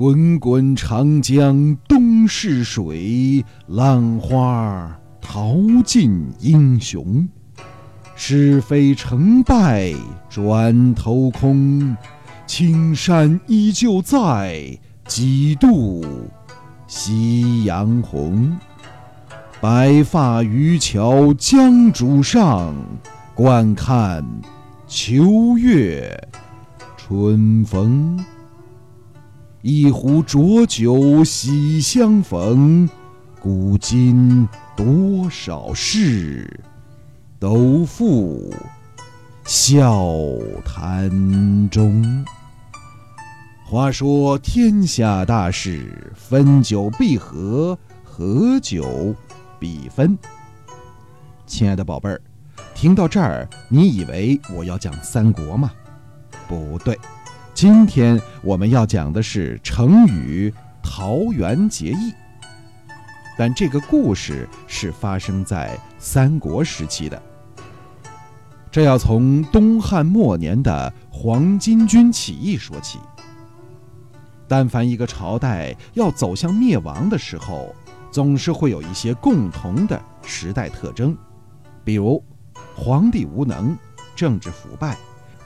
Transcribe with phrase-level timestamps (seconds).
[0.00, 5.54] 滚滚长江东逝水，浪花淘
[5.84, 7.28] 尽英雄。
[8.16, 9.92] 是非成败
[10.30, 11.94] 转头空，
[12.46, 14.74] 青山依旧在，
[15.06, 16.02] 几度
[16.86, 18.58] 夕阳红。
[19.60, 22.74] 白发渔樵江渚上，
[23.34, 24.24] 惯看
[24.88, 26.26] 秋月
[26.96, 28.18] 春风。
[29.62, 32.88] 一壶浊酒喜相逢，
[33.38, 36.62] 古今多少事，
[37.38, 38.54] 都付
[39.44, 40.02] 笑
[40.64, 42.24] 谈中。
[43.66, 49.14] 话说天下大事，分久必合，合久。
[49.58, 50.16] 必分，
[51.44, 52.18] 亲爱的宝贝儿，
[52.74, 55.70] 听到这儿，你以为我要讲三国吗？
[56.48, 56.98] 不对，
[57.60, 60.50] 今天我们要讲的是成语
[60.82, 62.14] “桃园结义”。
[63.36, 67.22] 但这个故事是发生在三国时期的。
[68.70, 72.98] 这要从东汉末年的黄巾军起义说起。
[74.48, 77.74] 但凡一个朝代要走向灭亡的时候，
[78.10, 81.14] 总是会有一些共同的时代特征，
[81.84, 82.24] 比如
[82.74, 83.76] 皇帝无能、
[84.16, 84.96] 政治腐败、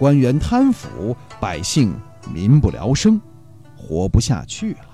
[0.00, 1.94] 官员贪腐、百姓
[2.32, 3.20] 民不聊生，
[3.76, 4.86] 活不下去了。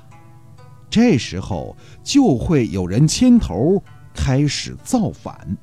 [0.91, 3.81] 这时候就会有人牵头
[4.13, 5.57] 开始造反。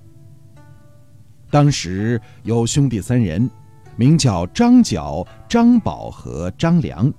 [1.51, 3.51] 当时有兄弟三人，
[3.97, 7.11] 名叫张角、张宝和张良，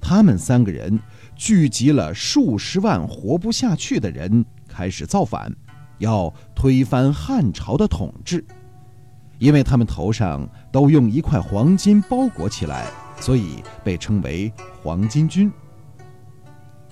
[0.00, 0.98] 他们三个人。
[1.36, 5.54] 聚集了数十万活不下去的人，开始造反，
[5.98, 8.44] 要推翻汉朝的统治。
[9.38, 12.86] 因为他们头上都用一块黄金包裹起来，
[13.20, 15.50] 所以被称为黄巾军。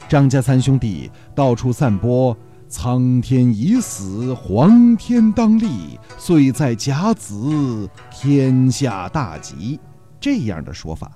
[0.09, 2.37] 张家三兄弟到处散播
[2.69, 9.81] “苍天已死，黄天当立，岁在甲子，天下大吉”
[10.21, 11.11] 这样的说法。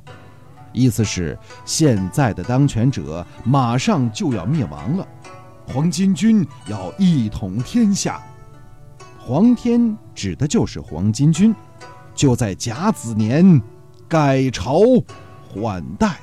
[0.72, 5.06] 意思是现在的当权者马上就要灭亡了，
[5.66, 8.20] 黄巾军要一统天下。
[9.30, 11.54] 黄天指的就是黄巾军，
[12.16, 13.62] 就在甲子年
[14.08, 14.80] 改朝
[15.48, 16.18] 换代。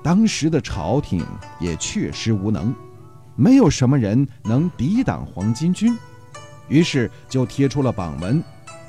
[0.00, 1.26] 当时的朝廷
[1.58, 2.72] 也确实无能，
[3.34, 5.98] 没有什么人能抵挡黄巾军，
[6.68, 8.40] 于是就贴出了榜文。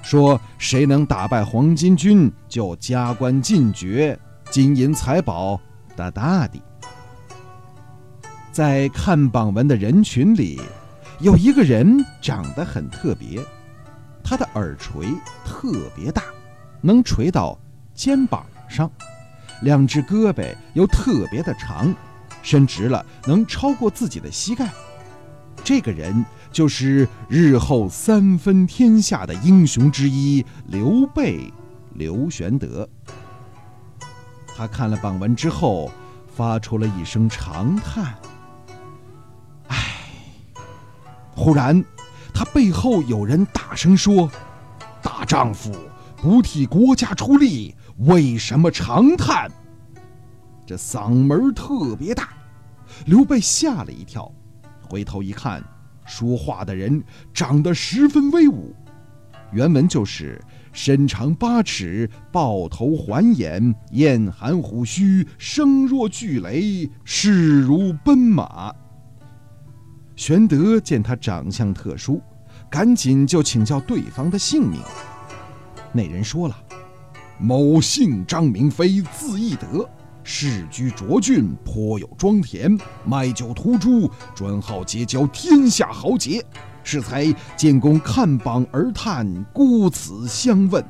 [0.04, 4.16] 说谁能打败黄巾军，就加官进爵，
[4.52, 5.60] 金银财宝
[5.96, 6.62] 大大的。
[8.52, 10.62] 在看榜文的人群里，
[11.20, 13.46] 有一个人长得很特别，
[14.24, 15.08] 他的耳垂
[15.46, 16.24] 特别大，
[16.82, 17.60] 能垂到
[17.94, 18.90] 肩膀上，
[19.62, 21.94] 两只胳膊又特别的长，
[22.42, 24.70] 伸直了能超过自己的膝盖。
[25.64, 26.26] 这个人。
[26.52, 31.54] 就是日后三分天下的英雄之一刘备，
[31.94, 32.90] 刘玄德。
[34.58, 35.92] 他看了榜文之后，
[36.36, 38.16] 发出了一声长叹
[41.40, 41.82] ：“忽然，
[42.34, 44.30] 他背后有人大声说
[45.02, 45.74] ：“大丈夫
[46.18, 49.50] 不替国家出力，为什么长叹？”
[50.68, 52.34] 这嗓门特别大，
[53.06, 54.30] 刘备吓了一跳，
[54.82, 55.64] 回头一看。
[56.06, 57.02] 说话的人
[57.34, 58.76] 长得十分威武，
[59.54, 68.76] 原文就是身长八尺，豹头环眼，燕寒虎须，声若巨雷，势如奔马。
[70.20, 72.22] 玄德见他长相特殊，
[72.70, 74.82] 赶紧就请教对方的姓名。
[75.94, 76.58] 那人说了
[77.40, 79.90] ：“某姓张，名飞，字翼德。”
[80.22, 86.46] 世居涿郡，颇有庄田，卖酒屠猪，专好结交天下豪杰。
[86.84, 90.84] 适才建功看榜而叹，故此相问。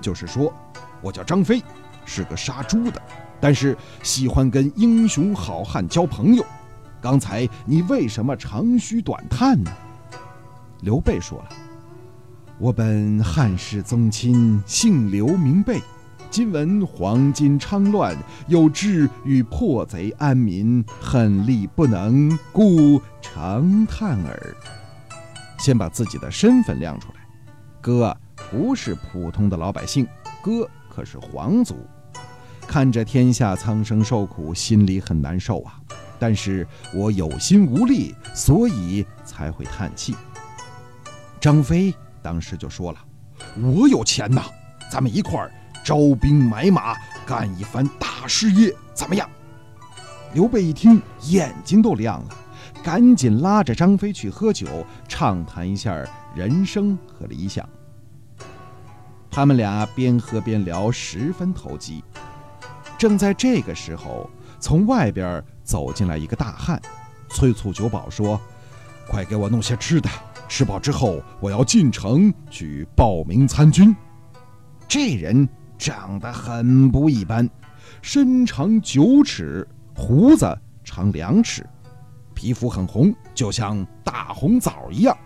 [0.00, 0.54] 就是说，
[1.02, 1.60] 我叫张飞，
[2.04, 3.02] 是个杀猪的，
[3.40, 6.46] 但是喜欢跟英雄好汉交朋友。
[7.00, 9.72] 刚才你为什么长吁短叹呢？
[10.80, 11.48] 刘备说了
[12.58, 15.80] ：“我本汉室宗亲，姓刘名备。”
[16.30, 18.16] 今闻黄巾昌乱，
[18.46, 24.56] 有志与破贼安民，恨力不能，故长叹耳。
[25.58, 27.14] 先把自己的身份亮出来，
[27.80, 28.16] 哥
[28.48, 30.06] 不是普通的老百姓，
[30.40, 31.74] 哥可是皇族。
[32.64, 35.79] 看着天下苍生受苦，心里很难受啊。
[36.20, 36.64] 但是
[36.94, 40.14] 我有心无力，所以才会叹气。
[41.40, 42.98] 张飞当时就说了
[43.60, 44.42] ：“我有钱呐，
[44.92, 45.50] 咱们一块儿。”
[45.82, 46.94] 招兵买马，
[47.24, 49.28] 干一番大事业，怎么样？”
[50.34, 52.28] 刘备一听，眼睛都亮了，
[52.84, 55.96] 赶紧拉着张飞去喝酒，畅谈一下
[56.34, 57.66] 人生和理想。
[59.30, 62.04] 他们俩边喝边聊，十分投机。
[62.98, 64.28] 正在这个时候，
[64.60, 66.82] 从外边走进来一个大汉，
[67.28, 68.40] 催促酒保说
[69.06, 70.10] ：“快给我弄些吃的，
[70.48, 73.94] 吃饱之后我要进城去报名参军。”
[74.88, 77.48] 这人长得很不一般，
[78.02, 79.64] 身长九尺，
[79.94, 81.64] 胡子长两尺，
[82.34, 85.16] 皮肤很红，就像大红枣一样，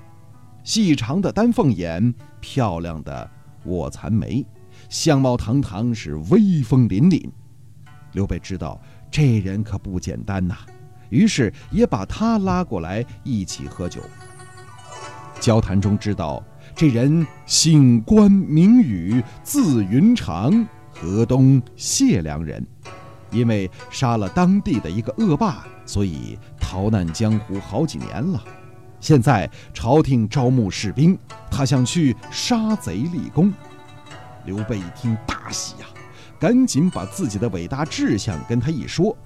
[0.63, 3.31] 细长的丹凤眼，漂亮的
[3.65, 4.45] 卧蚕眉，
[4.91, 7.31] 相貌堂堂，是威风凛凛。
[8.13, 8.79] 刘备知道
[9.15, 10.57] 这人可不简单呐，
[11.09, 14.01] 于是也把他拉过来一起喝酒。
[15.39, 16.43] 交谈中知道。
[16.75, 22.67] 这人姓关名羽，字云长，河东解良人。
[23.31, 28.43] 因为杀了当地的一个恶霸，所以逃难江湖好几年了。
[28.99, 31.17] 现在朝廷招募士兵，
[31.49, 33.53] 他想去杀贼立功。
[34.45, 35.87] 刘备一听大喜呀，
[36.45, 39.17] 赶紧把自己的伟大志向跟他一说。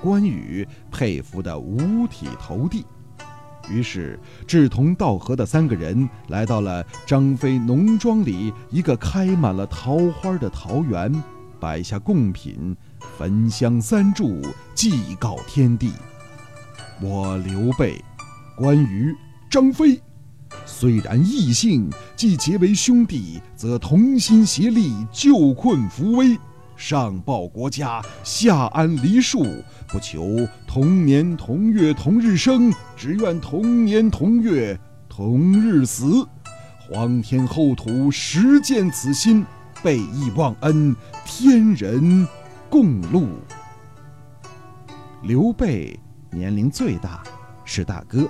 [0.00, 2.86] 关羽佩服得五体投地。
[3.68, 4.16] 于是，
[4.46, 11.12] 志同道合的三个人来到了张飞农庄里一个开满了桃花的桃园，
[11.58, 12.76] 摆下贡品，
[13.18, 14.40] 焚香三炷，
[14.72, 15.90] 祭告天地：
[17.00, 18.00] 我刘备、
[18.56, 19.12] 关羽、
[19.50, 20.00] 张飞，
[20.64, 26.38] 虽然异姓，既结为兄弟，则同心协力，救困扶危。
[26.82, 29.46] 上报国家，下安黎庶，
[29.86, 30.36] 不求
[30.66, 34.76] 同年同月同日生，只愿同年同月
[35.08, 36.26] 同日死。
[36.80, 39.46] 皇天厚土，实践此心，
[39.80, 40.92] 备义忘恩，
[41.24, 42.26] 天人
[42.68, 43.28] 共戮。
[45.22, 45.96] 刘备
[46.32, 47.22] 年龄最大，
[47.64, 48.26] 是大哥；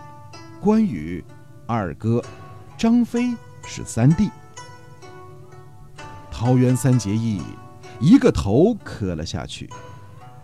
[0.61, 1.25] 关羽
[1.67, 2.23] 二哥；
[2.77, 3.35] 张飞
[3.65, 4.29] 是三弟。
[6.31, 7.41] 桃园三结义。
[8.03, 9.71] 一个头磕了下去，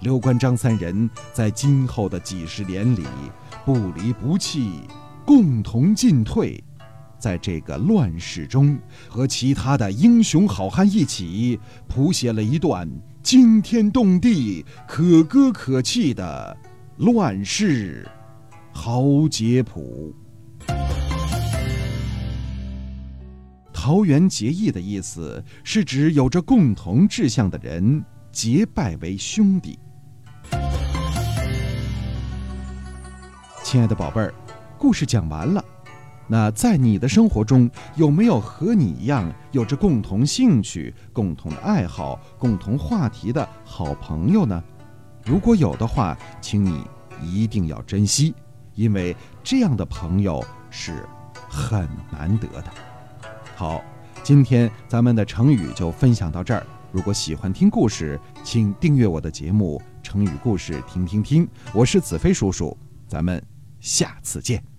[0.02, 3.05] 刘关张三人在今后的几十年里
[3.64, 4.82] 不离不弃，
[5.26, 6.62] 共同进退，
[7.19, 8.78] 在这个乱世中，
[9.08, 11.58] 和其他的英雄好汉一起
[11.88, 12.88] 谱写了一段
[13.25, 16.56] 惊天动地、可歌可泣的
[16.99, 18.08] 乱世
[18.72, 20.14] 豪杰谱。
[23.81, 29.79] 桃园结义的意思是指有着共同志向的人结拜为兄弟。
[33.63, 34.35] 亲爱的宝贝儿，
[34.77, 35.65] 故事讲完了。
[36.27, 44.61] 那在你的生活中有没有和你一样有着共同兴趣、共同爱好、共同话题的好朋友呢？
[45.25, 46.83] 如果有的话，请你
[47.23, 48.35] 一定要珍惜，
[48.75, 51.07] 因为这样的朋友是
[51.49, 52.73] 很难得的。
[53.58, 53.82] 好，
[54.22, 56.64] 今天咱们的成语就分享到这儿。
[56.93, 61.44] 如果喜欢听故事，请订阅我的节目《成语故事听听听》，
[61.75, 62.78] 我是子飞叔叔，
[63.08, 63.44] 咱们
[63.81, 64.78] 下次见。